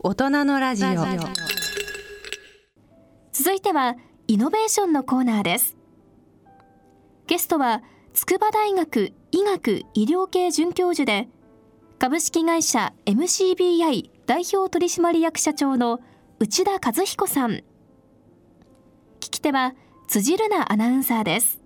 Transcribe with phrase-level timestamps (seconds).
[0.00, 0.90] 大人のラジオ。
[3.32, 3.96] 続いては
[4.28, 5.76] イノベーションのコーナーです。
[7.26, 7.82] ゲストは
[8.14, 11.26] 筑波大学医学医療系准教授で
[11.98, 15.98] 株式会社 MCBI 代表取締役社長の
[16.38, 17.50] 内田和彦さん。
[17.50, 17.62] 聞
[19.18, 19.74] き手は
[20.06, 21.57] 辻るなアナウンサーです。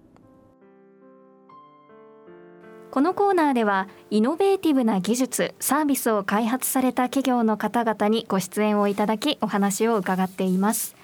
[2.93, 10.95] このコーナーではイノベーティブな技術サービスを開発された企業の方々にご出演をいただきお話を伺っています。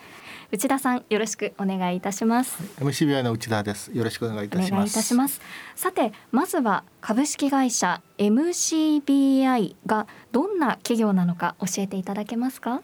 [0.52, 2.58] 内田さんよろしくお願いいたします。
[2.78, 3.90] MCBI の内田です。
[3.94, 4.72] よろしくお願いいたします。
[4.72, 5.40] お願いいたします。
[5.76, 12.82] さてまずは株式会社 MCBI がどんな企業なのか教えていただけますか？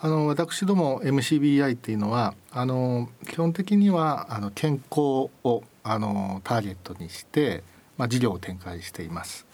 [0.00, 7.62] あの私ども MCBI っていうのはあの基本的にはあの健康をあのターゲットにして
[7.98, 9.46] まあ、事業を展開しています。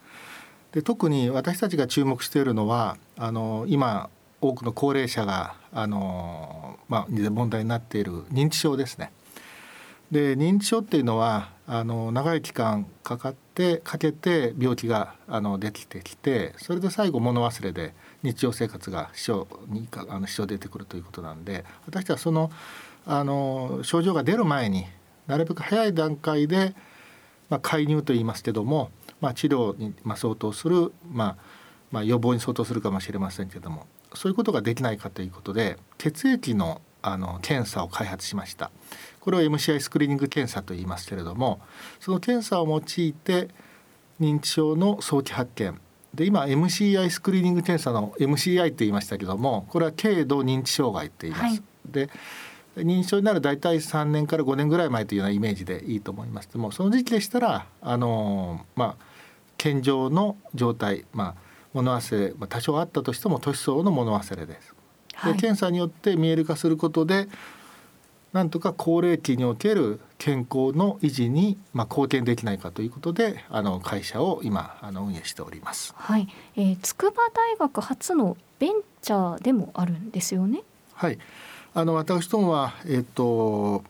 [0.72, 9.12] で特に私たちが注目しているのはあの今多くの高齢者があの、まあ、問題になっている認知症ですね。
[10.10, 22.50] で認知症っていうのはあの長い期間かかってかけて病気があのできてきてそれで最後物忘れで日常生活が支障にあの支障出てくるということなんで私たちはその
[23.06, 24.84] あの症状が出る前に
[25.26, 26.74] なるべく早い段階で
[27.54, 31.36] まあ、介入と言いますけども、まあ、治療に相当する、まあ、
[31.92, 38.70] まあ予防に相当するかもしれませんけどもそういうことができないかということで血液のあの検査を開発しました。
[39.20, 41.60] これを MCI スクリーニング検査と言いますけれども
[42.00, 43.48] その検査を用いて
[44.18, 45.78] 認知症の早期発見。
[46.14, 51.44] で今 MCI スクリーニング検査の MCI って言いましたけどもこれは軽度認知障害って言います。
[51.44, 52.08] はい、で
[52.76, 59.04] 認知症になる大体3年から5年ぐらい前というようなイメージでいいと思いますけどもその時期でしたらあのまあ
[59.56, 61.34] 健常の状態、まあ、
[61.72, 64.74] 物忘れ、まあ、多少あったとしても年相応の物忘れです。
[65.24, 67.28] で検査によって見える化することで
[68.32, 75.94] なんとか高齢期における健康の維持にまあ貢献できないかということであの会社を今あの運営しております。
[75.96, 78.72] はい、えー、筑波大学初のベン
[79.02, 80.62] チャーでもあるんですよね？
[80.94, 81.18] はい。
[81.76, 83.82] あの私どもはえっ、と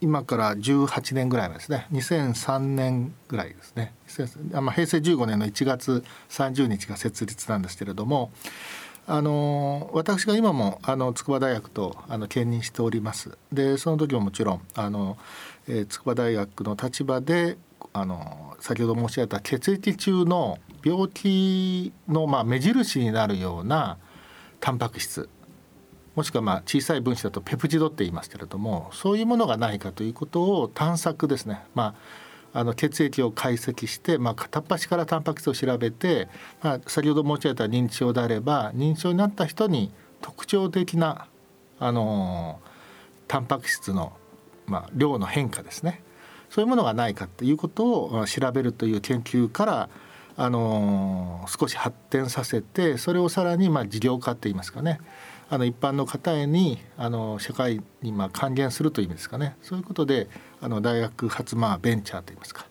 [0.00, 1.86] 今から18年ぐらいですね。
[1.92, 3.92] 2003年ぐらいですね、
[4.52, 8.30] まあ、平成15年の1月30日が設立なんですけれども
[9.06, 13.36] あの私が今もあの筑波大学とあの兼任しております。
[13.52, 15.18] でその時ももちろんあの、
[15.68, 17.58] えー、筑波大学の立場で
[17.92, 23.98] あの先ほど申し上げた血液中の病気のまあ目印になるような
[24.60, 25.28] タンパク質
[26.20, 31.94] もしくはまあ小さい分子だとペプチドって言いますけれどもそういうものがないかということを探索ですね、ま
[32.52, 36.28] あ、あの血液を解析して、まあ、片っ端からタンパク質を調べて、
[36.60, 41.26] まあ、先ほど申し上げた認知症であれば認知症になった人に特徴的な
[41.78, 42.60] あの
[43.26, 44.12] タンパク質の、
[44.66, 46.02] まあ、量の変化ですね。
[46.50, 49.88] そういうものがないかということを調べるという研究から
[50.36, 55.00] あの少し発展させてそれをさらにまあ事業化っていいますかね。
[55.50, 59.56] あの一般の方へにあの社会にまあ還元するという意味ですかね。
[59.62, 60.28] そういうことで
[60.60, 62.66] あの大学発まあベンチャーといいますか。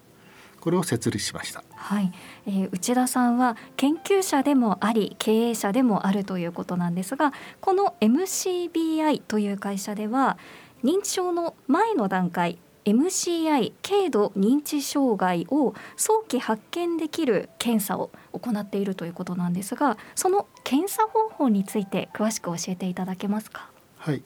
[0.62, 1.64] これを設立しました。
[1.76, 2.12] はい、
[2.48, 10.38] えー、内田さんは研究者でもあり経営者でもあるということなんですが、この MCBI という会社では
[10.84, 12.58] 認知症の前の段階
[12.90, 23.70] MCI 軽度認知障害を早期発見できる検査を行っているということなんですがその検査方法について詳しく教えていただけますか？
[23.98, 24.24] はい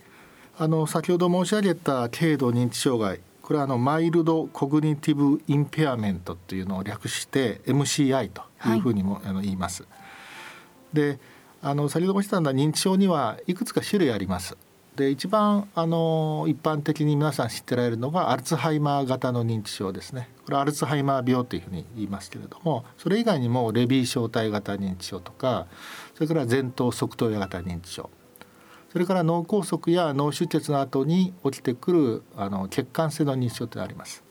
[0.57, 9.85] あの先ほど申し上げた軽度認知障害これはあの Mild Cognitive Impairment というのを略して MCI というふうにも、はい、あの言います。
[10.94, 11.19] で
[11.62, 14.56] あの先ほど申し上げた認知症にはいくつか種類あります。
[14.96, 25.66] で一番あの一般的に皆さん知ってられるのがアルツハイマー型の認知症ですねこれはアルツハイマー病というふうに言いますけれどもそれ以外にもレビー小体型認知症とか
[26.14, 28.09] それから前頭側頭型認知症
[28.91, 34.23] それから脳梗塞や脳出血の後に起きてくるあの血管性の認知症というのがあります。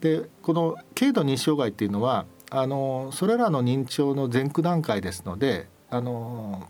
[0.00, 6.68] でこの軽度認知障害っていうのはあのそれらの認知症の前駆段階ですのであの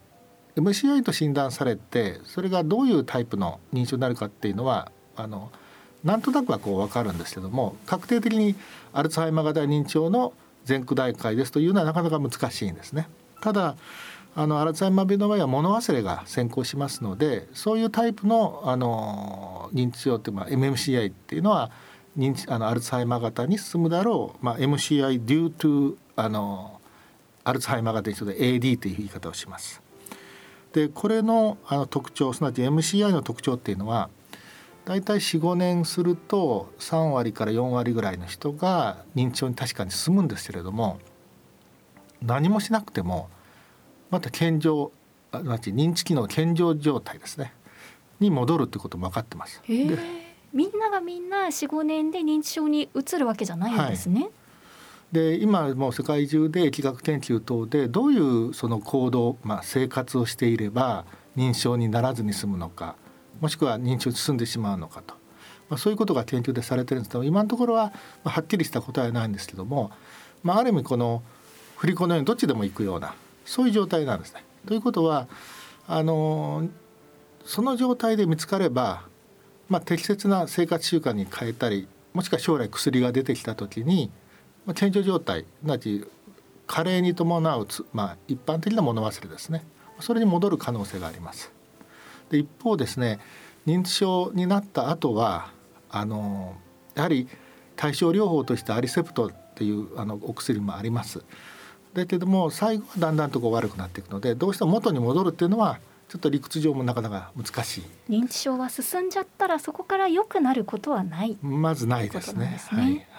[0.60, 5.50] MCI と診断されてそれがどういうタイプの認知症になるかっていうのはあの
[6.04, 8.54] なんとなくはこう分かるんですけども確定的に
[8.92, 10.32] アルツハイマー型認知症の
[10.68, 13.08] 前駆段階ですというのはなかなか難しいんですね。
[13.40, 13.76] ただ
[14.34, 21.70] あのアルツハイマー病の場合は物忘れが先行しますのでそういうタイプのあの認知症っていう、まあ、MMCI っていうのは
[22.16, 26.80] 認知あのアルツハイマー型に進むだろう、まあ、MCI due to あの
[27.42, 29.87] アルツハイマー型認知症で AD という言い方をします。
[30.78, 34.10] ででこれのあの特徴すなわち MCI の特徴っていうのは
[34.84, 41.00] 大体45年すると3割から4割ぐらいの人が認知症に確かに進むんですけれども
[42.22, 43.28] 何もしなくても
[44.10, 44.92] また健常
[45.32, 47.52] あ認知機能健常状態ですね
[48.20, 49.60] に戻るってことも分かってます。
[49.66, 49.98] で
[50.52, 54.20] みんながみんな45年で認知症に移るわけじゃないんですね。
[54.22, 54.30] はい
[55.12, 61.06] で今もう世界中で疫学研究等でどういうその行動、まあ、生活をしていれば
[61.36, 62.96] 認知症にならずに済むのか
[63.40, 65.14] もしくは認知症に進んでしまうのかと、
[65.70, 67.92] まあ、そういうことが研究でされてるんですけど今のところは
[68.24, 69.90] はっきりした答えはないんですけども、
[70.42, 71.22] まあ、ある意味この
[71.76, 73.14] 振り子のようにどっちでも行くような
[73.46, 74.44] そういう状態なんですね。
[74.66, 75.26] ということは
[75.86, 76.68] あの
[77.44, 79.04] その状態で見つかれば、
[79.70, 84.10] まあ、適切な生活習慣に変えたりもしくは将来薬が出てきた時に
[84.68, 86.06] まあ、健常状態なち
[86.66, 89.64] 加齢に伴うまあ、一般的な物忘れですね
[90.00, 91.50] それに戻る可能性があります。
[92.30, 93.18] で一方ですね
[93.66, 95.50] 認知症になった後は
[95.88, 96.54] あの
[96.94, 97.26] やはり
[97.74, 101.24] 対症療法としてアリセプトっていうあのお薬もあります。
[101.94, 112.58] だけども最後はだんだんとこう悪くなっていくのでどうしても元に戻るっていうのはちょっと理屈上もなかなか難しい認知症は進んじゃったらそこから良くなることはないまずないですね。
[112.58, 113.17] すねはい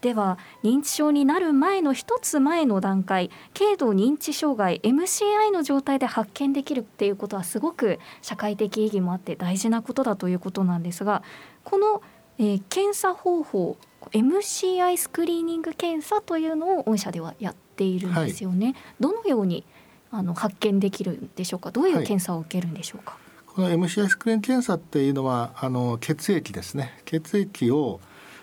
[0.00, 11.22] では認知症になる前の一つ前の段階軽度認知障害 MCI の状態で発見できるっていうことはすごく社会的意義もあって大事なことだということなんですが
[11.64, 12.02] この、
[12.38, 13.76] えー、検査方法
[14.12, 18.66] MCI スクリーニング検査というのを御社ではやっているんですよね。
[18.66, 19.64] はい、どのように
[20.10, 21.70] あの発見できるんでしょうか？
[21.70, 26.98] どういう検査を受けるんでしょうか、はい、この MCI スクリーン検査っていうのはあの血液ですね。
[27.04, 28.00] 血液を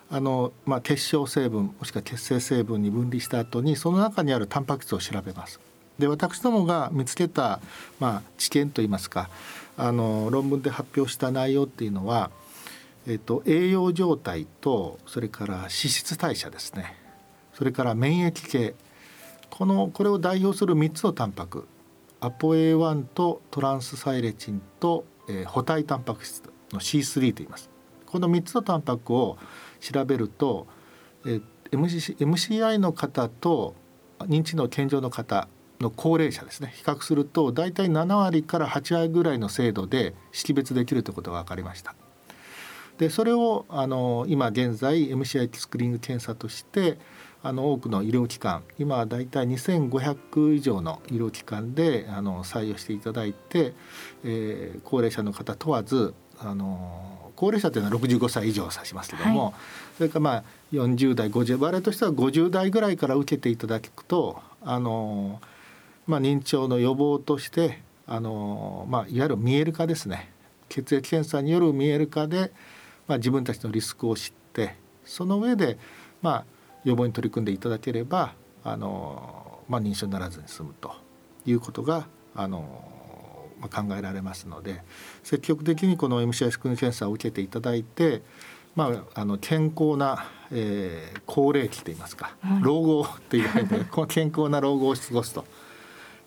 [0.09, 5.59] あの、まあ、結晶成分もしくは血清成分に分離した後にその中にあるタンパク質を調べます。
[5.99, 7.59] で私どもが見つけた、
[7.99, 9.29] まあ、知見といいますか
[9.77, 12.29] あの論文で発表した内容っていうのは、
[13.07, 16.95] えっと、栄養状態とそれから脂質代謝ですね
[17.53, 18.75] それから免疫系
[19.49, 21.67] このこれを代表する3つのタンパク
[22.19, 27.69] アポ A1 とトランスサイレチンと、えー、補体タンパク質の C3 と言います。
[28.07, 29.37] この3つのタンパクを
[29.79, 30.67] 調べると、
[31.25, 31.41] え
[31.71, 33.75] MC MCI の方と
[34.21, 35.47] 認知の健常の方
[35.79, 41.95] の高齢者ですね比較すると大体7割から8割ぐらいの精度で識別できるということが分かりました。
[42.97, 46.97] でそれをあの今現在 MCI スクリーニング検査として
[47.43, 53.73] あの多くの医療機関今はだいたい2500以上の医療機関であの採用していただいて、
[54.23, 59.53] えー、高齢者の方問わずあの高齢者というのは65歳以上を指しますけども、はい、
[59.97, 60.43] それからまあ
[60.73, 65.39] 40代50我々としては50代ぐらいから受けていただくとあの、
[66.07, 70.31] まあ、認知症の予防としてあの、まあ、いわゆる見える化ですね。
[70.67, 72.51] 血液検査による見える化で、
[73.07, 74.75] まあ、自分たちのリスクを知って
[75.05, 75.77] その上で、
[76.21, 76.45] まあ、
[76.83, 78.33] 予防に取り組んでいただければ
[78.65, 80.91] あの、まあ、認知症にならずに済むと
[81.45, 83.06] いうことがあのまあ、
[83.61, 84.81] 考えられますので
[85.23, 88.21] 積極的にこの MCI スクリーン検査を受けていただいて、
[88.75, 95.45] まあ、あの健康な、えー、高齢期といいますか、はい、老後っていうわれ この健康な老後を過ごすと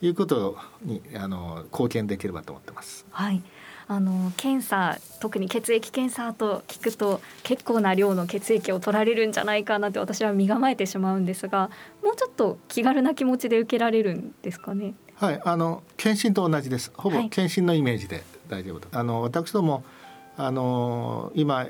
[0.02, 3.06] いうことにあの貢献できればと思ってます。
[3.10, 3.42] はい
[3.90, 11.70] あの検査特に血液検査と聞くと結構な量の血液を取られるんじゃないかなって私は身構えてしまうんですが
[12.00, 14.94] もうちょっと気軽な気持ちで受けられるんですかね。
[15.20, 16.90] はい、あの検診と同じです。
[16.96, 19.84] ほぼ検診のイメージで大丈夫はい、あの私ども
[20.38, 21.66] あの今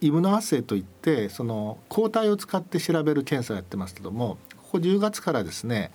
[0.00, 5.90] イムノアッセイといってその抗体を使って調べる検査をやってますけどもここ10月からですね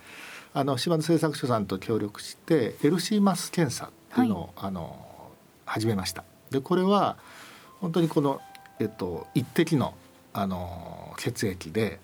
[0.53, 5.31] あの島田製作所さんと協力して LC マス検査っていうのを、はい、あの
[5.65, 6.25] 始めました。
[6.51, 7.15] でこれは
[7.79, 8.41] 本当にこの、
[8.81, 9.93] えっと、一滴の
[10.33, 11.99] あの血液で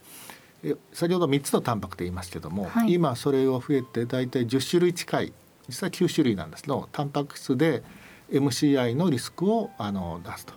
[0.93, 5.33] 先ほど3つのタンパクと言いますけども、はい、今それを増えて大体10種類近い
[5.69, 6.63] 実は9種類なんです。
[6.63, 7.83] けどタンパク質で
[8.31, 10.53] MCI のリスクをあの出すと。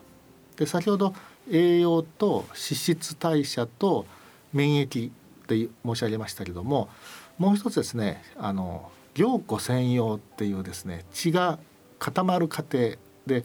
[0.56, 1.14] で先ほど
[1.50, 4.06] 栄養と脂質代謝と
[4.52, 5.12] 免疫っ
[5.46, 6.88] て申し上げましたけども
[7.38, 11.58] もう一つですねあの凝固専用っていうですね血が
[11.98, 12.96] 固まる過程
[13.26, 13.44] で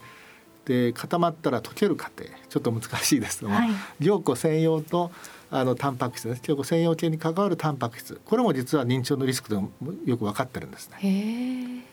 [0.66, 2.30] で固まったら溶ける過程。
[2.48, 5.12] ちょっと難しいですけども、はい、凝固専用と
[5.56, 9.70] あのタンパク質です結構専用系に関わるタンパク質これも実は認知症のリスクでも
[10.04, 11.86] よく分かってるんですね。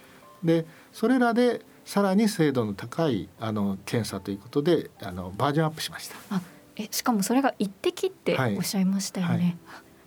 [0.42, 6.16] でそれらでさらに精度の高いあの検査ということであのバージョンアップしました。
[6.30, 6.40] あ
[6.76, 9.32] えしかもそれが一滴っておっしゃいましたよね。
[9.34, 9.56] はいはい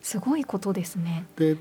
[0.02, 1.26] すごいことですね。
[1.38, 1.56] で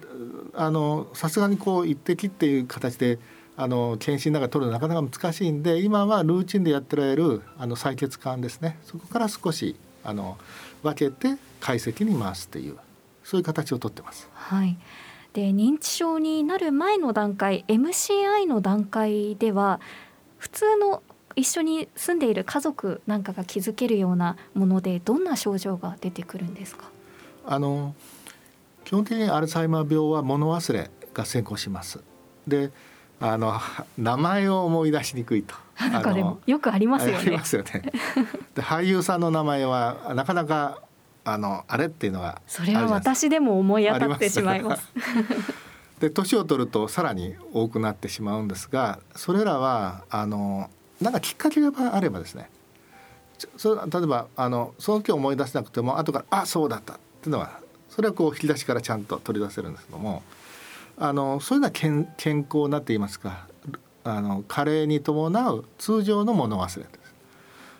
[0.54, 3.20] あのさすがにこう一滴っていう形で
[3.56, 10.38] あの検診なんか取るのなかなか難しいんで今はルーチンでやってられるあの採血管ですねそこから少しあの
[10.82, 12.76] 分けて解析に回すっていう
[13.24, 14.28] そういう形をとってます。
[14.34, 14.76] はい
[15.32, 19.80] で認知症になる前の段階 MCI の段階では
[20.36, 21.02] 普通の
[21.36, 26.90] 一緒に住んでいる家族なんかが気づけるようなものでどんな症状が出てくるんですか？
[27.46, 27.94] あの
[28.84, 32.00] 基本的にアルツハイマー病は物忘れが先行します。
[32.46, 32.70] で
[33.22, 33.58] あの
[33.96, 35.54] 名前を思い出しにくいと。
[35.78, 37.18] なんかでもよくありますよね。
[37.18, 37.82] ありますよね。
[38.54, 40.80] で俳優さんの名前はなかなか
[41.24, 44.88] あのあれっていうのがそれは私でも思い当たってしまいます。
[46.00, 50.68] で年を取るとさらに多くなってしまうんですがそれらはあの
[51.00, 52.50] なんかきっかけがあればですね
[53.56, 60.24] それ例えばあのその時思い出せなくても後から「あそうだった」っていうのはそれはこう引き出しからちゃんと取り出せるんですけども
[61.04, 63.48] あのそういうのは健健康なって言いますか
[64.04, 66.90] あの加齢に伴う通常の物忘れで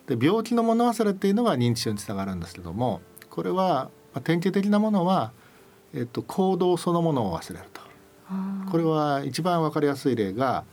[0.09, 0.17] す。
[0.17, 3.01] で病気の物忘れっていうのが認知症につながるんですけども
[3.31, 5.31] これは、まあ、典型的なものは、
[5.95, 7.81] えっと、行動そのものを忘れると。
[8.73, 10.65] これは一番わかりやすい例が、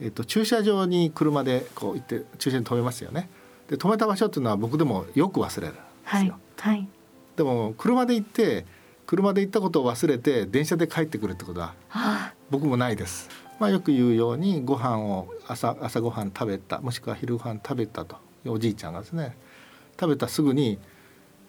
[0.00, 3.30] えっと、駐車場に車でこう行って駐車に止めますよね。
[3.68, 6.40] で止めた場所っていうのは僕でもよく忘れるんですよ。
[6.56, 6.88] はい、はい、
[7.36, 8.66] でも車で行って
[9.06, 11.74] 車で行ったことを忘れて電車で帰ってくるってことは
[12.50, 13.28] 僕もないです。
[13.60, 19.36] まあ、よく言うようにご飯を朝朝ご飯食べたもしくは昼ご飯食べたとおじいちゃんがですね
[19.98, 20.78] 食べたすぐに、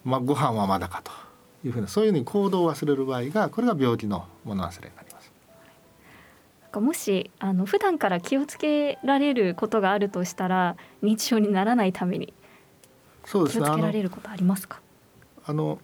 [0.04, 1.10] まあ、ご飯はまだかと
[1.64, 5.32] いうふうなそういうふうに行動を忘れる場合がこれが病気の物忘れになります。
[6.78, 12.34] もしあの普段から気をつけられることがあるとしたら認知症にならないために
[13.24, 14.80] 気をつけられることありますか？
[15.46, 15.78] あの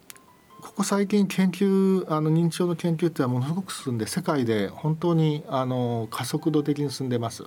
[0.62, 7.42] ここ最近研究あの認知症の研究ってはものすごく進んで世界で本当にあの加速度的に進んでます。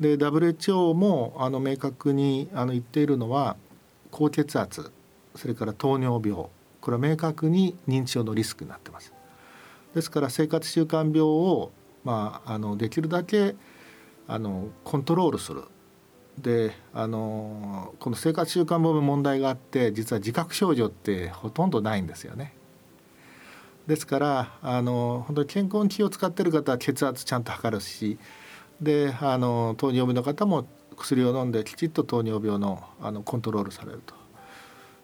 [0.00, 3.56] で WHO もあの明確にあの言っているのは
[4.10, 4.90] 高血圧
[5.36, 6.46] それから糖尿病
[6.80, 9.14] これは明確に認知症のリスクになってます。
[9.94, 11.70] ですから生活習慣病を、
[12.02, 13.54] まあ、あのできるだけ
[14.26, 15.62] あのコントロールする
[16.38, 22.54] であのこの生活習慣病の問題があって実は自覚症状ってほとんどないんですよね。
[23.86, 28.18] ですからあの本当に健康に気を使ってる方は血圧ちゃんと測るし
[28.80, 34.20] であの糖尿病の方も薬を飲んできちっと糖尿病のあのコントロールされると。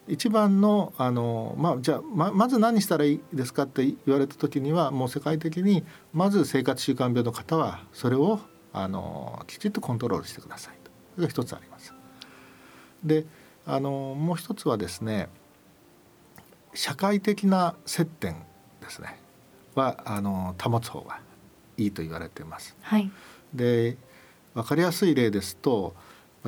[0.07, 8.39] 一番のあの、まあ、じゃあままず何したらいいですかって言われた時にはもう世界的にまず生活習慣病の方はそれを
[8.71, 10.76] あのきちっとコントロールしてください。
[11.17, 11.93] それが一つあります。
[13.03, 13.25] で
[13.65, 15.29] あのもう一つはですね
[16.73, 18.35] 社会的な接点
[18.81, 19.19] ですね
[19.73, 21.19] はあの保つ方が
[21.75, 22.77] いいと言われています。
[22.81, 23.09] はい、
[23.53, 23.97] で
[24.53, 25.95] 分かりやすい例ですと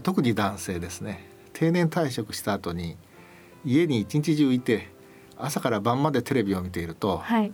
[0.03, 2.95] 特に男性ですね定年退職した後に
[3.65, 4.89] 家に一日中いて
[5.35, 7.51] 朝から晩までテレビを見ていると、はい、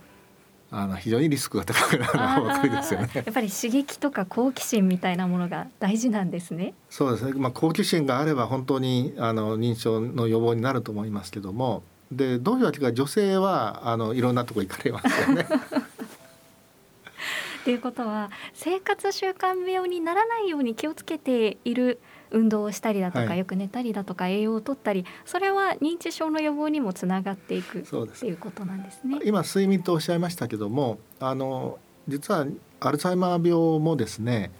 [0.71, 3.09] あの非常にリスクが高くなるのが分かりですよね。
[3.13, 6.73] やっぱり刺激とか好奇心みたいなものが大事なんですね。
[6.89, 7.33] そうですね。
[7.33, 15.47] まあ好奇心があれば本当にあの認知症の予防になると思いますけども、でどういうわけか女性はあのいろんなとこ行かれますよね。
[17.63, 21.99] ということは生活習慣病にならないように気をつけている
[22.31, 29.19] 運動をしたりだとか、はい、よく寝たりだとか栄養をとったりそれは認知症の予防にもつながっていくっていうことなんですね。
[29.23, 32.45] 今睡眠とおっしゃいましたけどもあの実は
[32.79, 34.51] アルツハイマー病もですね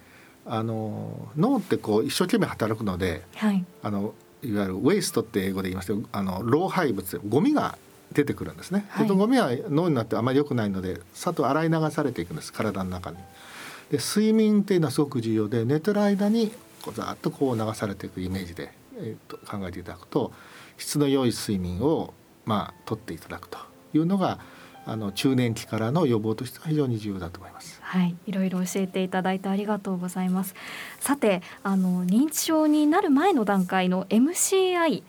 [0.46, 7.78] あの脳ってこう一生懸命働くので、はい、あのいわゆるウェイストって英語で言いますとあの老廃物ゴミが
[8.14, 8.86] 出てくるんですね。
[8.90, 13.18] はい、ゴミは脳になってあまり良くないのでさっと洗い流されていくんです体の中に。
[13.92, 16.52] で睡眠っていうのはすごく重要で寝てる間に
[16.86, 20.32] こうざっとこう流されていくイメージで、えー、と考えていただくと
[20.78, 22.14] 質の良い睡眠を
[22.46, 23.58] まあ取っていただくと
[23.94, 24.40] いうのが
[24.86, 27.80] あの中年期からの予防としては非常に重要だと思います。
[27.82, 30.54] はい、いろいろ教えていただいてありがとうございます。
[31.00, 35.02] さて、あの認知症になる前の段階の MCI、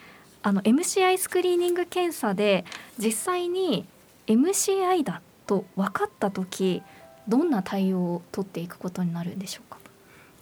[0.43, 2.65] あの MCI スクリーニング検査で
[2.97, 3.87] 実際に
[4.29, 6.83] MCI だと分かった時、
[7.29, 9.76] どんな対応を取っていくことになるんでしょうか？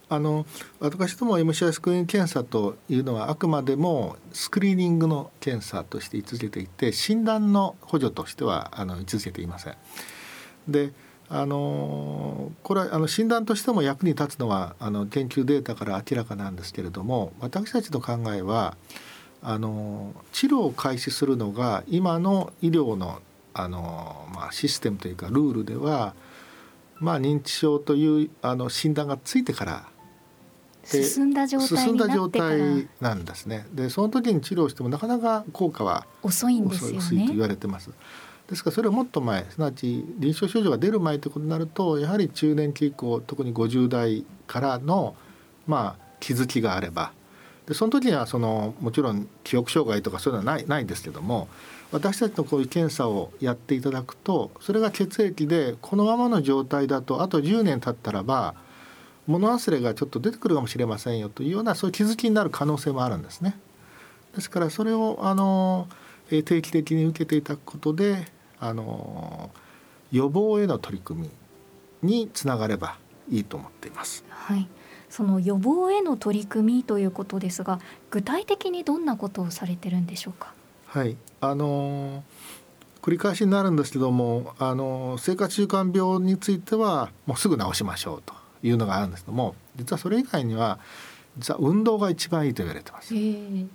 [0.08, 0.46] あの
[0.80, 9.76] 私ども MCI スクリーン検査というのはあくまでもスクリーニングの検査として位置づけていて診断の補助としてはあの位置づけていません。
[10.68, 10.92] で
[11.30, 18.76] あのこれはあの診断としても役に立つのはあの研究データから明らかなんですけれども私たちの考えは
[19.42, 23.20] あの治療を開始するのが今の医療の
[23.54, 26.14] あの、まあ、システムというかルールでは、
[26.98, 29.86] まあ、認知症というあの診断がついてから
[30.84, 33.66] 進んだ状態進んだ状態なんですね。
[33.72, 36.98] でその時に治療してもなかなか効果は遅いんですよね。
[36.98, 37.90] 遅いと言われてます。
[38.48, 45.16] ですからそれはもっと前すなわち臨床症状が出る前ということになるとやはり中年期以降特に50代からの
[45.66, 47.12] まあ気づきがあれば
[47.66, 51.48] でその時にはそのもちろん記憶障害とかそういうのはないないんですけども
[51.92, 58.54] 私たちのこういう検査をやっていただくとそれが血液でこのままの状態だとあと10年経ったらば
[59.26, 63.58] 物忘れがちょっと出てくるかもしれませんよというようなそういう気づきになる可能性もあるんですね。
[64.34, 65.88] ですからそれをあの
[66.28, 68.26] 定期的に受けていただくことで
[68.58, 69.50] あの
[70.10, 71.30] 予防への取り組
[72.02, 72.98] みにつながれば
[73.30, 74.24] いいと思っています。
[74.28, 74.68] はい。
[75.08, 77.78] その予防への取り組みということですが、
[78.10, 80.52] 具体的にどんなことをされてるんでしょうか？
[80.86, 81.16] はい。
[81.40, 82.24] あの
[83.00, 88.34] 繰り返しになるんですけども、あの生活習慣病についてはもうすぐ治しましょうと
[88.66, 90.78] いうのがあるんですけども、実はそれ以外には
[91.38, 93.14] 実は運動が一番いいと言われてます。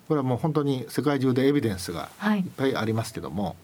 [0.07, 2.39] これはもう本当に世界中でエビデンスがい。
[2.41, 3.55] っぱいありますけども、はい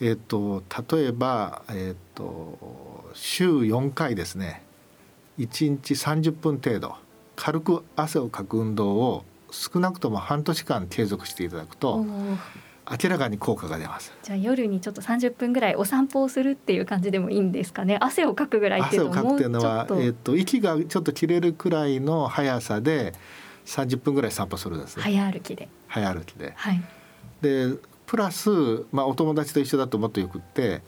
[0.00, 4.62] えっ、と例えばえっ、と週4回ですね
[5.38, 6.94] 1日30分程度
[7.34, 12.04] 軽く汗をかく運動を少なくとも半年間継続していただくと
[12.90, 14.12] 明らかに効果が出ます。
[14.22, 17.98] じゃあ夜にちょっと30分ぐらいお散歩をするっていう感じでもいいんですかね？
[18.00, 23.14] 汗をかくぐらいっていうの汗をかくっていうのは、えーと、息がちょっと切れるくらいの速さで
[23.66, 25.68] 30分ぐらい散歩するんです、早歩きで。
[25.88, 26.82] 早歩きで、はい、
[27.42, 27.74] で
[28.06, 28.50] プラス、
[28.90, 30.80] まあ、お友達と一緒だともっとよくって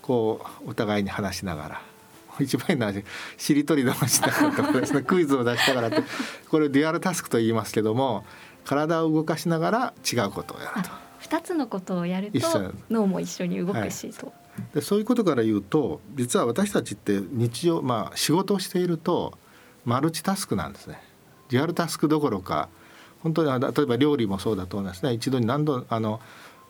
[0.00, 1.82] こうお互いに話しながら
[2.40, 2.92] 一番いいのは
[3.36, 6.02] しりとり騙しながらとかですね クイズを出しながらって
[6.48, 8.24] これデュアルタスクと言いますけども
[8.64, 11.03] 体を動かしながら違うことをやると。
[11.24, 14.32] 2つのことをやると脳も一緒に動くしと、は
[14.72, 19.36] い、でそういうことから言うと実は私たちって日常まあ仕事をしていると
[19.84, 21.00] マルチタスクなんですね。
[21.48, 22.68] デュアルタスクどころか
[23.22, 26.20] 本当に例えば料理もそうだと思いますね一度に何度あの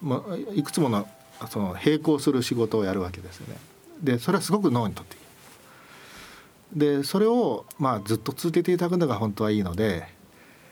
[0.01, 1.09] もいくつもの
[1.51, 3.57] その並行する仕事をやるわけですよね。
[4.03, 6.79] でそれはすごく脳にとっていい。
[6.79, 10.09] でそれをまあずっと続けていただくのが本当はいいので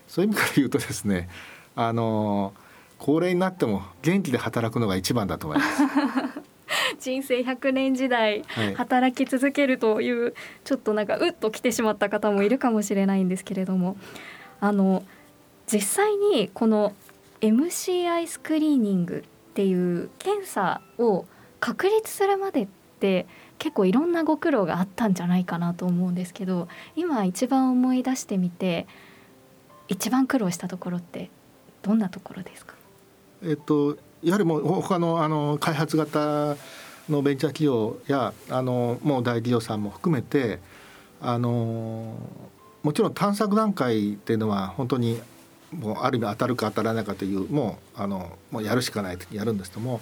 [0.07, 1.29] そういう意味から言うとですね
[1.75, 2.53] あの
[3.03, 5.83] 高齢になっても元気で働くのが一番だと思います。
[7.01, 8.43] 人生100年時代
[8.75, 13.97] 働き続けるという、はい、ちょっとなんかうっと来てしまった方もいるかもしれないんですけれども
[14.61, 15.03] あの
[15.71, 16.93] 実際にこの
[17.41, 21.25] MCI スクリーニングっていう検査を
[21.59, 22.67] 確立するまでっ
[23.01, 23.27] て
[23.59, 28.87] 結構いろんなご苦労があったんじゃないかなと思うんですけど今一番思い出してみて
[29.89, 31.29] 一番苦労したところって
[31.81, 32.75] どんなところですか？
[33.43, 36.55] えっとやはりもう他のあの開発型
[37.09, 40.59] のベンチャー企業やあのもう大企業さんも含めて
[41.21, 42.15] あの
[42.81, 45.21] もちろん探索段階っていうのは本当に
[45.71, 49.99] もうある意味当たるか当たらないかというもうあのもうやるしかないとやるんですけども、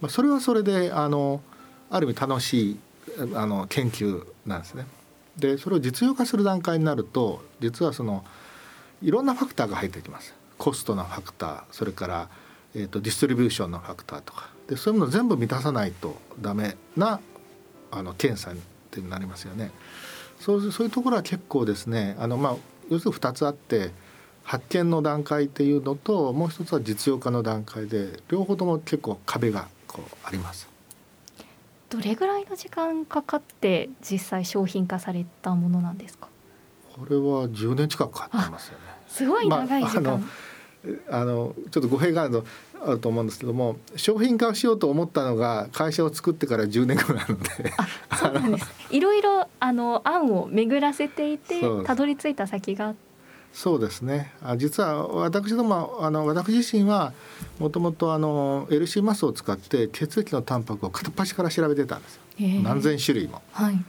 [0.00, 1.42] まあ、それはそれであの
[1.90, 2.78] ある意味楽しい
[3.34, 4.86] あの研究なんですね。
[5.36, 8.24] でそれを実用化する段階になると実はその
[9.02, 10.34] いろんなファクターが入ってきます。
[10.58, 12.28] コストのファクターそれから、
[12.74, 17.20] えーと、ディストリビューションのファクターとかでそういうものを全部満たさないとダメな
[17.90, 18.54] あの検査っ
[18.90, 19.70] てなりますよね。
[20.38, 22.56] そうそういうところは結構ですねあの、まあ、
[22.88, 23.90] 要するに2つあって
[24.44, 30.68] 発見の段階っていうのともう一つは実用化の段階で両方とも結構壁がこうあります。
[31.90, 36.28] どれぐらいの時間かかって実際商品化されたものなんですか？
[36.94, 38.84] これは10年近くかかってますよね。
[39.08, 40.02] すごい長い時間。
[40.02, 40.20] まあ、
[41.10, 42.44] あのちょっと語弊があると
[42.82, 47.72] あると思うんですけども商品化しようと思ったのが会社を作ってから10年後なので。
[48.18, 48.66] そうなんです。
[48.90, 52.94] いろいろあの案を巡らせていてたどり着いた先が。
[53.52, 54.32] そうですね。
[54.42, 57.12] あ実は私どもあの私自身は
[57.58, 62.22] もともとあの LC マスを使って血液のタンパクを片っ端から調べてたんですよ。
[62.62, 63.42] 何千種類も。
[63.52, 63.84] はい、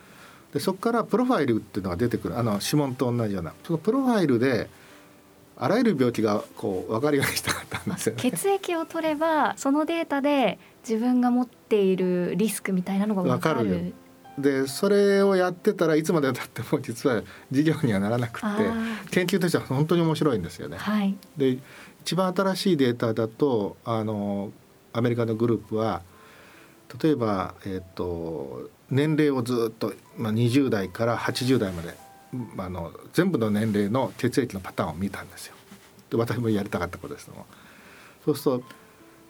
[0.53, 2.37] でそこからプロファイルっていうのが出てくる。
[2.37, 3.53] あの指紋と同じような。
[3.63, 4.67] そのプロファイルで
[5.61, 13.93] あらゆる病気がこう分かるようにしたかったんですよ、ね、血液を取ればそのデータで自分が持っているリスクみたいなのが分かる
[14.39, 17.21] でそれをやってたらいつまでたっても実は
[17.51, 18.47] 事業にはならなくて
[19.11, 20.77] 研究としては本当に面白いんですよね。
[20.77, 21.59] はい、で
[22.01, 24.51] 一番新しいデータだとあの
[24.93, 26.01] アメリカのグループは
[27.01, 31.93] 例えば、えーと、年齢をずっと、まあ、20代から80代まで、ま
[32.57, 35.55] あ、の全部の年齢の血液のパターンを見たんですよ。
[36.09, 37.45] で私もやりたかったことですも
[38.25, 38.63] そうすると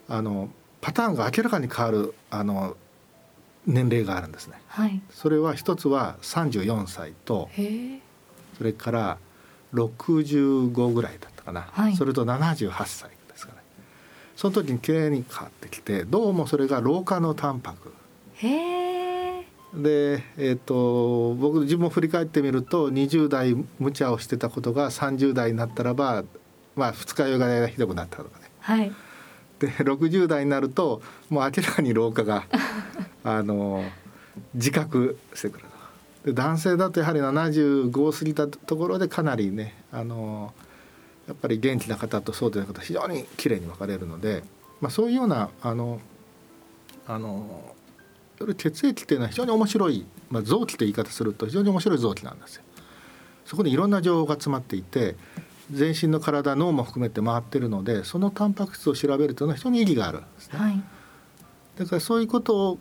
[0.10, 0.50] あの
[0.82, 2.76] パターンが明らかに変わるあの
[3.68, 4.60] 年齢があるんですね。
[4.68, 5.02] はい。
[5.12, 7.50] それは一つは34歳と。
[8.58, 9.18] それから
[9.74, 13.60] 65ぐらいだったかな、はいそれと78歳ですかね
[14.36, 17.94] その時に綺麗に変わってきてどうもそれが老化のタンパク
[18.36, 18.91] へえ。
[19.74, 26.24] で、えー、と僕自分を振り返ってみると20代無茶をしてたことが30代になったらば、
[26.76, 28.92] まあ、二日酔いがひどくなったとかねはい。
[29.60, 32.46] で60代になるともう明らかに老化が
[33.24, 33.84] あの
[34.56, 35.72] 自覚してくると
[36.26, 40.54] で男性だとやはり75を過ぎたところでかなりねあの
[41.28, 44.44] やっぱり元気な方とそうでない方非常に綺麗に分かれるので、
[44.82, 46.02] まあ、そういうようなあの
[47.08, 47.76] あの
[48.46, 52.64] る血液っていうのは非常に面白い、まあ、臓器という言い方すると非常に面白い臓器なんですよ。
[53.46, 55.16] そこにいろんな情報が詰まっていて
[55.72, 60.60] 全身の体脳も含めて回ってるのでそのタンパク質を調べるというのは非常に意義があるんですね。
[60.60, 60.84] はい。
[61.78, 62.78] だからそういうこと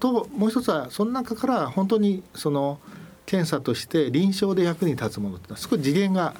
[0.00, 2.78] ともう一つはその中から本当にその
[3.26, 6.34] 検査として臨床で役に立つものっていうのは少し次元が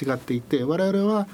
[0.00, 1.26] 違っていて我々は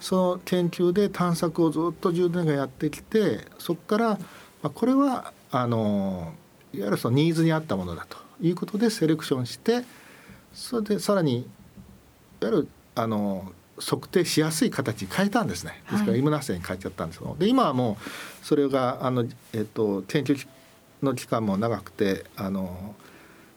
[0.00, 4.18] その研究で探索をずっと10年間やってきてそこからま
[4.64, 6.32] あこれはあの
[6.72, 9.82] いわゆるそのニーズに合ったものだということでセレクションして
[10.52, 15.82] それでさらにいわゆるあの測定しやすい形に変えたんですね。
[15.90, 20.46] ですからはいイムナッセに変えちゃったんですけど、で今はもうそれがあのえっと研究
[21.02, 22.94] の期間も長くてあの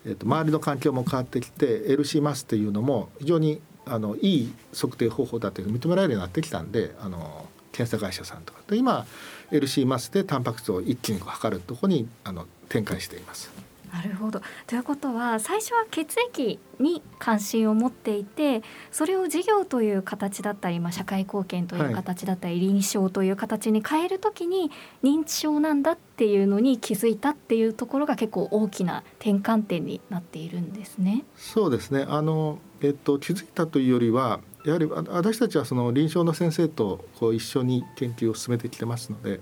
[0.05, 9.05] えっと周りの環境も変わってきて LC マスっていうのも非常にあのいい測定方法だというのを認められるようになってきたんであの検査会社さんとかで今
[9.51, 13.51] LC マスでタンパク質を一気に測るところにあの展開しています。
[13.93, 14.41] なるほど。
[14.65, 24.71] ということは最初は血液に関心を持っていてそれを事業という形だったり、まあ、社会貢献という形だったり、臨床という形に変えるときに
[25.03, 31.23] 認知症なんだっていうのに気づいたっていうところが結構大きな転換点になっているんですね。
[31.37, 39.39] そうですねあの、えっと、気づいたというよりはやはりあ私たちはその臨床の先生とこう一緒に研究を進めてきてますので、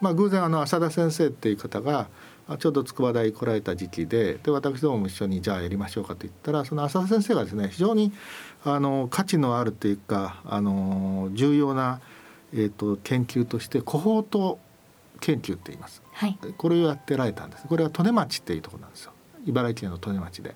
[0.00, 2.08] まあ、偶然あの浅田先生っていう方が
[2.48, 8.12] あちょうど筑波大来られた時期でで私どもも一緒にじゃあやりましょうかと言ったらその浅田先生がですね非常に
[8.64, 12.00] あの価値のあるというかあの重要な、
[12.54, 14.58] えっと研究としてコホート
[15.20, 16.02] 研究って言います。
[16.12, 16.38] はい。
[16.56, 19.12] これをやってられたんですこれは利根町っていうところなんですよ
[19.46, 20.54] 茨城県の利根町で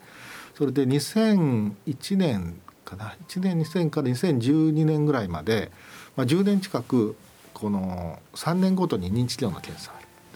[0.54, 5.70] それで2001年かな1年2000から2012年ぐらいまで、
[6.16, 7.16] まあ、10年近く
[7.52, 9.92] この3年ごとに認知機能の検査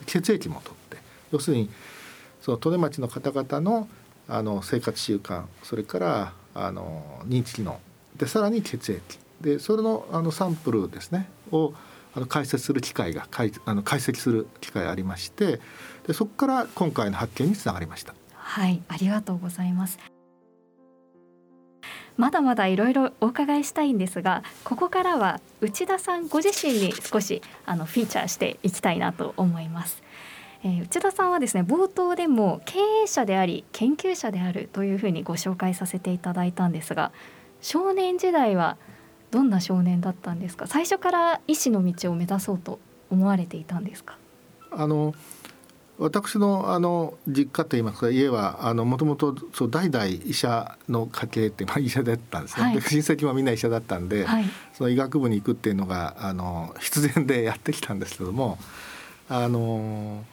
[0.06, 1.70] 血液も取って要するに
[2.40, 3.88] その利根町の方々の
[4.30, 7.80] あの生活習慣それからあの認知機能
[8.16, 9.00] でさらに血液
[9.40, 11.72] でそれのあのサンプルですねを
[12.14, 15.60] あの解説する機会が解あの解析する機会がありまして
[16.06, 18.14] でそこから今回の発見につながりました。
[18.34, 19.98] はい、ありがとうございます。
[22.18, 30.02] まだまだいろいろお伺いしたいんですが、ここからは内田さんご自身に少しあのフィーチャーしていきたいなと思います。
[30.64, 37.12] えー内田さんはですね冒頭でも経営者であり研究者であるというふうにご紹介させていただいたんですが
[37.60, 38.76] 少年時代は
[39.30, 40.66] どんな少年だったんですか？
[40.66, 44.18] 最初から医師の道を目指そうと思われていたんですか？
[44.72, 45.14] あの
[45.98, 49.34] 私のあの実家といいますか家はもともと
[49.68, 52.80] 代々医者の家系って、まあ、医者だったんですね、はい。
[52.80, 54.44] 親戚もみんな医者だったんで、はい。
[54.72, 58.58] その医学部に行くっていうのがあの必然でやってきたんですけども
[59.28, 60.24] あの、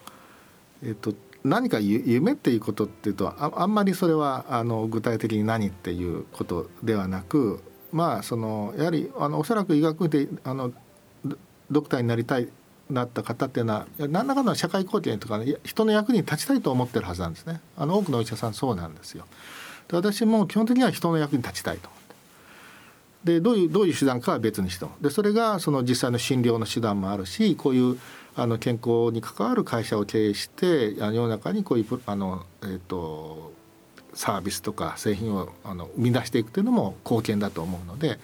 [0.84, 10.72] えっと、何か夢っていうことっていうとああんまりそれはあの具体的に何っていうことではなくまあそのやはりあのおそらく医学部であの
[11.72, 12.50] ドクターになりたい
[12.90, 17.60] なった方っていうのは何らかの社会貢献とか、ね、人の役に立ちたいと思ってるはずなんですね。
[17.78, 19.26] あの多くのお医者さんそうなんですよ。
[19.88, 22.06] で私も基本的には人の役に立ちたいと思って。
[23.26, 28.00] でどういうどういう手段かは別にしてもでそれがその実際の診療の手段もあるしこういう
[28.36, 33.52] あの健康に関わる会社を経営して世の中にこういうあの、えー、と
[34.14, 38.20] サービスとか製品をあの生み出していくというのも貢献だと思うので、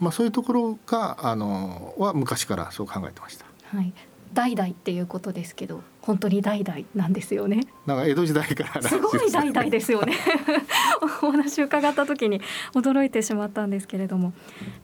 [0.00, 3.46] まあ、そういうところがあのは昔からそう考えてました。
[3.74, 3.92] はい、
[4.34, 7.60] 代々っていうことですけど本当に代々なんですよね。
[7.86, 10.14] なんか江戸時代からすごい代々ですよね。
[11.22, 12.40] お話を伺った時に
[12.74, 14.32] 驚いてしまったんですけれども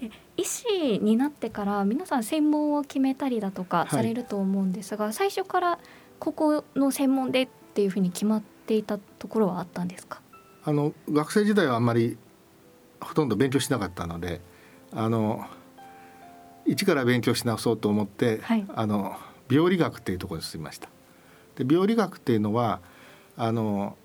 [0.01, 5.79] で医師になってから皆さん専門を決めたりだとかいされると思うんですが、最初から
[6.18, 10.20] ここの専門でっていうふうに決まっていたところはあったんですか？
[10.64, 12.16] あの学生時代はあんまり
[13.01, 14.40] ほとんど勉強しなかったので
[14.92, 15.46] あの
[16.69, 19.17] 一から勉強し直そうと思って、はいあの
[19.51, 20.89] 病理学っていうところに進みました。
[21.57, 22.81] で病理学っていうのは
[23.37, 23.97] あの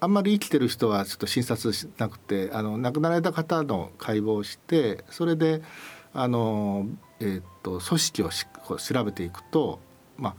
[0.00, 5.62] あんまり生きてる人はちょっと診察しなくてあの亡くなられた方の解剖をしてそれで
[6.12, 6.86] あの、
[7.20, 8.46] えー、っと組織をし
[8.78, 9.80] 調べていくと、
[10.18, 10.34] ま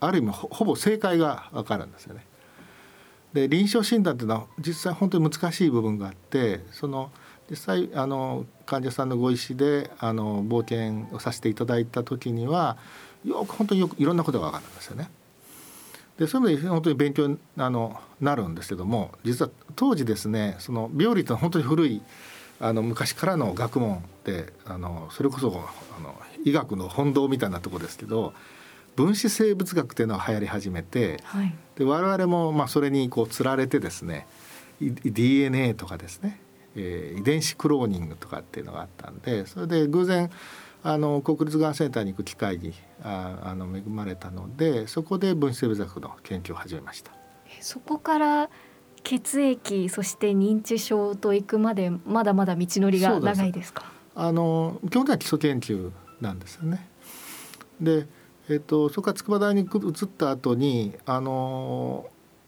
[0.00, 2.24] あ、ある意味ほぼ正解が分かるんですよね。
[3.32, 7.10] で臨床診断っていうのは実際本当に難しい部分があってその
[7.50, 12.76] 実際あの患者さんのご意思であの冒険をさせていただいた時には
[13.24, 15.10] よく本当によくいろんなことが分かるんですよね。
[16.18, 22.02] でそういう意味で本当に勉強にあのなるんですけども実は当時ですねその病理というのは本当に古い
[22.58, 25.48] あの昔からの学問であのそれこそ
[25.98, 28.32] あの医学の本道みたいなとこですけど
[28.96, 34.26] 分子生物学っていうのが流行り始めて、はい、で我々もまあそれにこうつられてですね
[34.80, 36.38] DNA とかですね、
[36.76, 40.30] えー、遺伝子クローニングとかっていうのがあったんでそれで偶然
[40.82, 47.10] あの国立がんセンターに行く機会にああの恵まれたのでそこで分子生物学の研究を始めました。
[47.60, 48.50] そこから
[49.02, 53.90] 血液そして認知症と行くまでまだまだ道のりが長いですか？
[54.14, 56.88] あの基本的には基礎研究なんですよね。
[57.80, 58.06] で
[58.48, 62.06] えーと、そこから筑波大に移った後にあの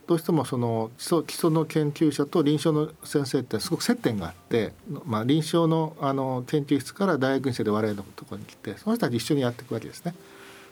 [0.08, 4.72] どうしてもその基礎基礎の研究者と臨床の先生ってすごく接点があって、
[5.04, 10.14] まあ、臨床のあの研究室から大学院生で我々のところに来てその人たち一緒にやっていくわけですね。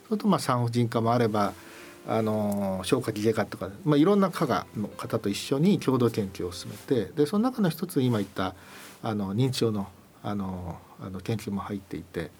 [0.08, 1.52] それとまあ産婦人科もあれば
[2.08, 8.54] あの消化器外科とか、まあ、いろんな科がの方と一緒に共同研究を進めてでその中の一つ今言った
[9.02, 9.86] あの認知症の
[10.22, 12.30] あのあの研究も入っていて。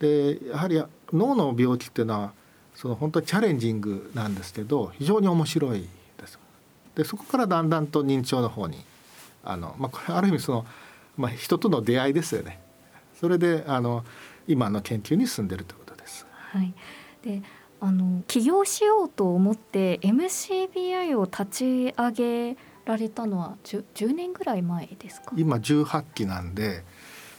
[0.00, 2.32] でやはり脳の病気っていうのは
[2.74, 5.88] その本当にチャレンジングなんですけど非常に面白い
[6.96, 8.84] でそこからだんだんと認知症の方に
[9.44, 10.66] あの、まあ、これある意味その、
[11.16, 12.58] まあ、人との出会いですよね。
[13.20, 14.04] それであの
[14.48, 16.26] 今の研究に進んでるということです。
[16.50, 16.74] はい、
[17.22, 17.42] で
[17.80, 25.32] あの起業しようと思って MCBI を立ち上げられたのは 10, 10年ぐらい前ですか？
[25.36, 26.82] 今18期なんで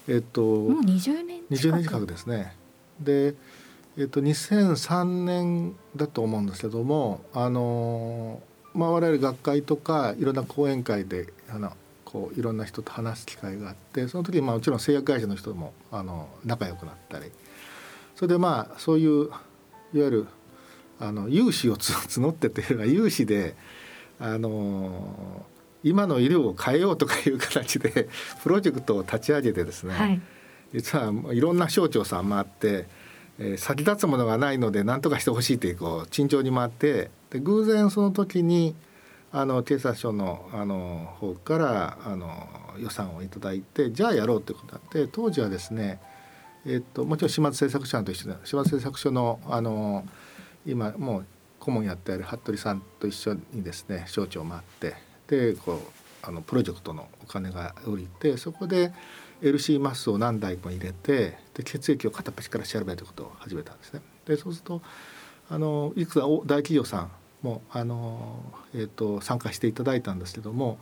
[0.07, 2.53] えっと、もう20年近く ,20 年近くですね。
[2.99, 3.35] で、
[3.97, 8.41] えっと、2003年だと思うんですけどもあの、
[8.77, 11.73] まあ、我々学会とかいろんな講演会であの
[12.05, 17.31] こういろんな人と話す機会があってその時にまあもちろん製薬会社の人もあの仲良くなったり。
[18.15, 19.37] それでまあそういういわ
[19.93, 20.27] ゆる
[20.99, 23.55] あの融資を 募ってというか融資で
[24.19, 25.45] あの
[25.83, 28.09] 今の医療を変えようとかいう形で
[28.41, 30.21] プロジェクトを立ち上げてですね、はい、
[30.73, 32.87] 実はいろんな省庁さん回って、
[33.37, 38.75] えー、先立つものがないので何とかしてほしいというこう慎重に回ってで偶然その時に
[39.31, 42.47] あの警察署のあの方からあの
[42.79, 45.99] 予算を頂いてじゃあやろうということになって当時はですね、
[46.65, 50.05] えっと、もちろん島津製作所と一緒で島津製作所のあの
[50.65, 51.25] 今もう
[51.59, 54.95] 顧問やってある服部さんと一緒にですね省庁を回って
[55.27, 55.79] でこう
[56.27, 58.93] あのプロジェクトのお金が下りてそこで
[59.41, 64.01] LC マスを何台も入れてで血液を片っ端から調べるということを始めたんですね。
[64.25, 64.81] でそうすると
[65.49, 70.77] あのいくつか大企業さんもあの、えーと、参加していただいたんですけども、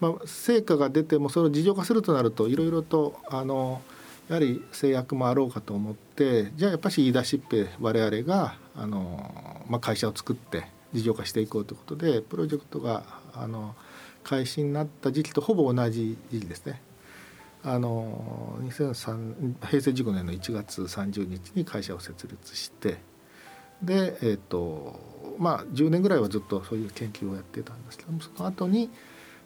[0.00, 3.80] まあ、成果が出てもそれを事情化するとなるといろいろとあの
[4.28, 13.74] やはり制約もあろうかと思ってじゃあやっぱし言い出しっぺ我々があの、まあ、会社を作って事業化していこうということでプロジェクトがあの
[14.24, 16.82] 開始になった時期とほぼ同じ時期ですね。
[17.64, 22.98] あの2003平成15年の1月30日に会社を設立して
[23.82, 24.98] でえっ、ー、と
[25.38, 28.90] まあ10年ぐらいはずっとそういう研究をやってたんですけどもその後に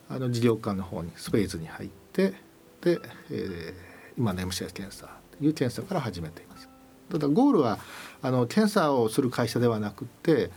[0.09, 2.35] あの事業化の方にスペースに入って
[2.81, 2.99] で、
[3.31, 3.75] えー、
[4.19, 6.69] 今の MCI 検査という検査から始めています。
[7.11, 7.79] ただゴールは
[8.23, 10.51] あの検査をする会社ではなくて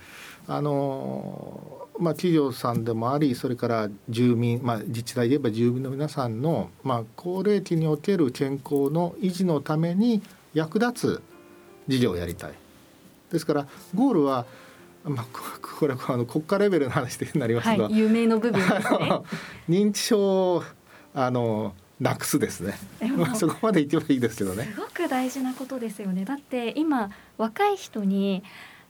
[0.48, 10.22] あのまあ、企業さんでもありそれから住民、まあ、自治体で言えば住民の皆さんの、まあ、高齢期における健康の維持のために
[10.54, 11.24] 役立つ
[11.88, 12.54] 事業をやりたい。
[13.36, 14.46] ですからゴールは
[15.04, 15.26] まあ、
[15.80, 18.68] これはあの国家レベルの話でなりますが、はい、有名の部分、ね、
[19.70, 20.64] 認知症
[21.14, 22.74] あのなくすですね。
[23.16, 24.66] まあそこまで言ってもいいですけどね。
[24.74, 26.26] すごく大事なことですよね。
[26.26, 28.44] だって今若い人に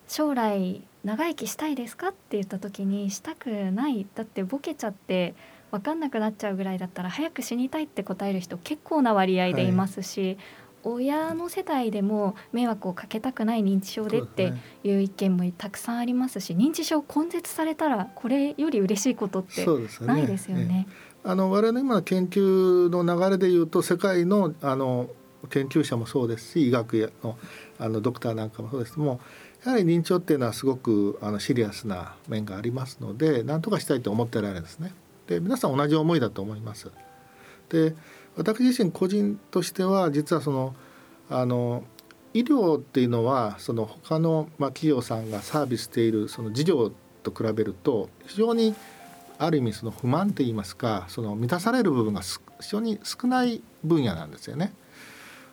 [0.07, 5.35] 将来長生きしたいですかって言った時にしたくないだってボケちゃって
[5.71, 10.37] 分かんなくなっちゃうぐらいだったら早く死にたいって答える人結構な割合でいますし、はい、
[10.85, 19.65] 親の世代でも迷惑をかけたくない認知症でっていう意見もたくさんありますし認知症根絶されたらこれより嬉しいことって
[20.05, 20.65] ないですよね。
[20.65, 20.87] ね
[21.23, 25.09] あの我々の今の研究の流れでいうと世界のあの
[25.49, 27.37] 研究者もそうですし医学の
[27.79, 29.19] あのドクターなんかもそうですも
[29.63, 34.93] ややはり認知症っていうのはすごくあのシリアスな面がありますので何とかしたいと思ってられるんですね。
[35.27, 36.91] で皆さん同じ思いだと思います。
[37.69, 37.95] で
[38.37, 40.75] 私自身個人としては実はその
[41.29, 41.83] あの
[42.33, 46.91] 医療っていうのはその他のまあ企業さんがサービスしているその事業
[47.23, 48.75] と比べると非常に
[49.37, 54.73] ある意味その不満といいますかその満たされる部分が非常に少ない分野なんですよね。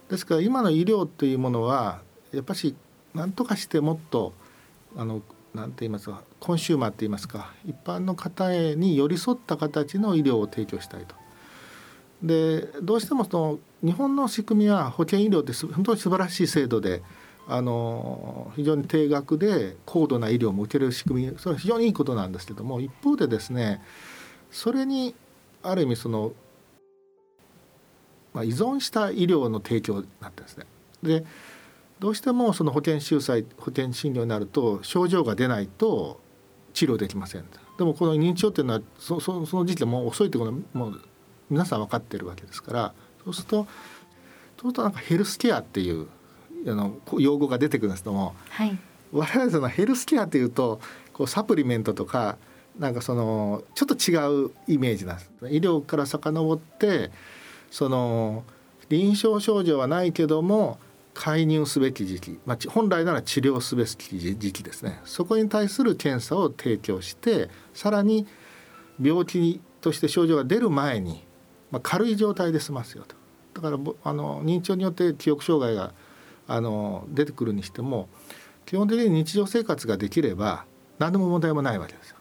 [0.09, 2.01] ですから今の医療というものは
[2.33, 2.75] やっぱし
[3.15, 4.33] 何とかしてもっと
[4.97, 5.23] あの
[5.55, 11.22] なんて言いますかコンシューマーって言いますか一般の方に寄り添った形の医療を提供したいと。
[12.23, 17.03] でどうしてもその日本の仕組みは保険医療って本当に素晴らしい制度で
[17.49, 23.83] あの非常に低額で高度な医療も受ける仕組みそれは非常にいいことなんですけども一方でですね
[24.51, 25.15] それに
[25.63, 26.33] ある意味その、
[28.33, 30.67] まあ、依存した医療の提供になってですね。
[31.03, 31.25] で
[31.99, 36.21] どうしてもその保険収載保険診療になると症状が出ないと
[36.75, 37.45] 治療できません。
[37.79, 41.01] でもこの認知症っていうのはそそその時期でもう遅いってことはもう
[41.53, 43.67] 皆さん分かってるわけですからそうするとそう
[44.61, 46.09] するとなんかヘルスケアっていう
[46.67, 48.79] あの用語が出てくるんですけども、はい、
[49.13, 50.81] 我々そのヘルスケアっていうと
[51.13, 52.39] こうサプリメントとか
[52.79, 55.31] なんかそのちょっと違うイメージなんです。
[55.51, 57.11] 医療から遡って
[57.71, 58.45] その
[58.89, 60.79] 臨床症状はないけども
[61.13, 65.01] 介入すべき時期、まあ、本来なら治療すべき時期ですね。
[65.05, 68.27] そこに対する検査を提供してさらに
[69.01, 71.25] 病気として症状が出る前に
[71.73, 73.17] まあ、軽い状態で済ますよと
[73.55, 75.93] だからあの認知症によって記憶障害が
[76.47, 78.09] あの出てくるにしても
[78.67, 80.65] 基本的に日常生活ができれば
[80.99, 82.17] 何でも問題もないわけですよ。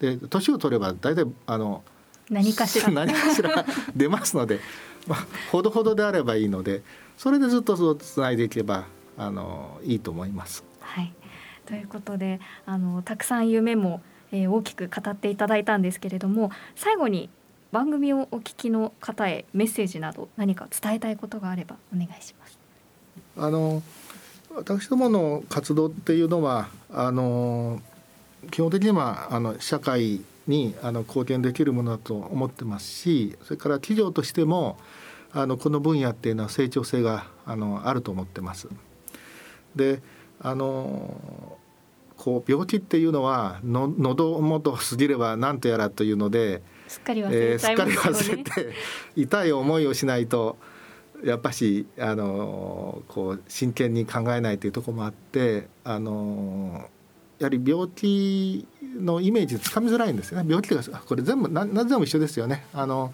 [0.00, 1.82] で年を取れば大体あの
[2.30, 4.60] 何かしら 何かしら出ますので、
[5.06, 6.82] まあ、ほどほどであればいいので
[7.16, 8.84] それでずっとそうつないでいけば
[9.16, 10.64] あのいいと思います。
[10.80, 11.12] はい、
[11.66, 14.02] ということであのたくさん夢も、
[14.32, 17.30] えー、大きく語っていただいたんですけれども最後に
[17.74, 22.56] 番組をお聞きの方へメッセージなど何か伝えたいことがあればお願いします。
[23.36, 23.82] あの
[24.54, 27.80] 私どもの活動っていうのはあの
[28.52, 34.78] 基本的にはあの社会にあの貢献できるものだと思ってますしそれから企業としても
[35.32, 38.68] あのこの分野っていうのは成長性があのあると思ってます。
[39.74, 40.00] で
[40.40, 41.58] あの
[42.16, 48.76] こう病気っていうのはの喉元過ぎれば何とやらというのですっかり忘れちゃいますよね、えー、すっかり忘れて
[49.16, 50.56] 痛い思いをしないと
[51.24, 56.88] やっぱしあのこう真剣に考えないというところもあってあの
[57.38, 60.48] やはり病気のイメージつかみづらいんですよね。
[60.48, 62.66] 病気とかこれ全部何でも一緒ですよね。
[62.72, 63.12] あの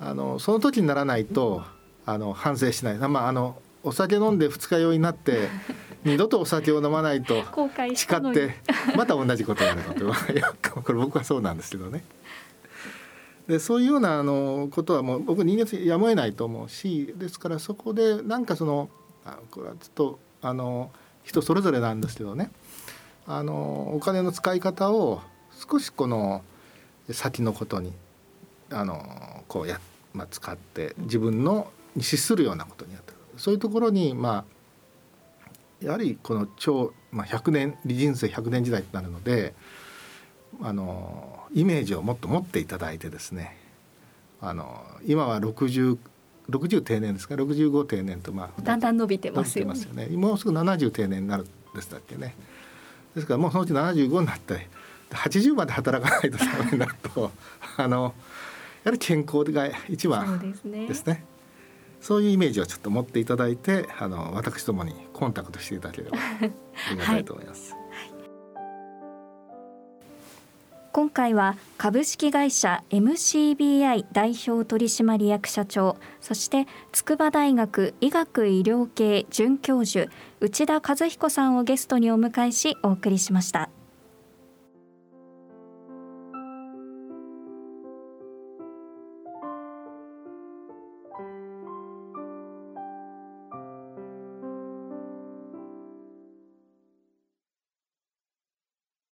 [0.00, 1.62] あのその時にならないと
[2.06, 2.98] あの反省しない。
[2.98, 5.48] まああのお酒飲んで二日酔いになって
[6.04, 7.44] 二度とお酒を飲まないと
[7.94, 8.56] 誓って
[8.96, 10.12] また同じことになるのと
[10.82, 12.04] これ僕はそうなんですけどね。
[13.46, 18.90] でそういうようなあのことはもう僕人間やむを得ないと思うしですからそこでなんかその
[19.24, 20.90] あこれはちょっとあの
[21.22, 22.50] 人それぞれなんですけどね
[23.24, 25.22] あのお金の使い方を
[25.70, 26.42] 少しこの
[27.08, 27.92] 先のことに
[28.70, 29.80] あのこうや、
[30.12, 33.02] まあ、使って自分のに資するようなことにやっ
[33.36, 34.44] そういうところにま
[35.82, 39.54] あやはりこの超、まあ、100年人生100年時代となるので
[40.62, 43.56] あのイメージをもっと持っていただいてですね
[44.40, 45.98] あの今は60
[46.50, 49.80] 60定年ですか？65定年とまあだんだん伸びてますよね。
[49.80, 50.16] よね。
[50.16, 52.36] もうすぐ70定年になるでしたっけね。
[53.16, 54.68] ですからもうそのうち75になって
[55.10, 57.32] 80まで働かないとダメになると
[57.76, 58.14] あの
[58.84, 61.24] やはり健康が一番ですね
[62.06, 66.16] そういうイメージをちょっと持っていただいてあの私どもにコンタクトしていただければ
[66.88, 67.72] ありがたいと思います。
[67.72, 67.80] はい
[70.92, 83.68] 今回は株式会社 MCBI 代表取締役社長そして筑波大学医学医療系准教授内田和彦さんをゲストにお迎えしお送りしました。